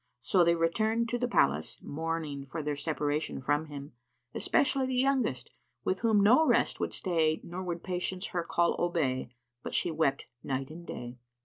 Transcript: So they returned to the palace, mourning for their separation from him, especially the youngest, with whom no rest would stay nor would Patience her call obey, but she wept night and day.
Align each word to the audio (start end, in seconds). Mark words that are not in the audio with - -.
So 0.21 0.43
they 0.43 0.55
returned 0.55 1.09
to 1.09 1.19
the 1.19 1.27
palace, 1.27 1.77
mourning 1.79 2.43
for 2.47 2.63
their 2.63 2.75
separation 2.75 3.39
from 3.39 3.67
him, 3.67 3.91
especially 4.33 4.87
the 4.87 4.95
youngest, 4.95 5.51
with 5.83 5.99
whom 5.99 6.21
no 6.23 6.43
rest 6.43 6.79
would 6.79 6.91
stay 6.95 7.39
nor 7.43 7.61
would 7.61 7.83
Patience 7.83 8.25
her 8.29 8.43
call 8.43 8.75
obey, 8.81 9.29
but 9.61 9.75
she 9.75 9.91
wept 9.91 10.25
night 10.43 10.71
and 10.71 10.87
day. 10.87 11.19